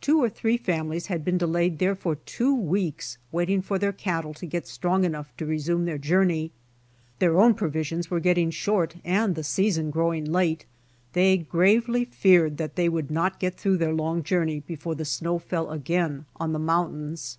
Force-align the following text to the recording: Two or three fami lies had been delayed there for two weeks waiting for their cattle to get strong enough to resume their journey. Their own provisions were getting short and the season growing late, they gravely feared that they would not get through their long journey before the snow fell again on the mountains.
Two 0.00 0.22
or 0.22 0.28
three 0.28 0.56
fami 0.56 0.90
lies 0.90 1.06
had 1.08 1.24
been 1.24 1.38
delayed 1.38 1.80
there 1.80 1.96
for 1.96 2.14
two 2.14 2.54
weeks 2.54 3.18
waiting 3.32 3.60
for 3.60 3.80
their 3.80 3.90
cattle 3.92 4.32
to 4.32 4.46
get 4.46 4.68
strong 4.68 5.02
enough 5.02 5.36
to 5.38 5.44
resume 5.44 5.86
their 5.86 5.98
journey. 5.98 6.52
Their 7.18 7.36
own 7.40 7.52
provisions 7.54 8.08
were 8.08 8.20
getting 8.20 8.52
short 8.52 8.94
and 9.04 9.34
the 9.34 9.42
season 9.42 9.90
growing 9.90 10.24
late, 10.24 10.66
they 11.14 11.38
gravely 11.38 12.04
feared 12.04 12.58
that 12.58 12.76
they 12.76 12.88
would 12.88 13.10
not 13.10 13.40
get 13.40 13.56
through 13.56 13.78
their 13.78 13.92
long 13.92 14.22
journey 14.22 14.60
before 14.60 14.94
the 14.94 15.04
snow 15.04 15.40
fell 15.40 15.72
again 15.72 16.26
on 16.36 16.52
the 16.52 16.60
mountains. 16.60 17.38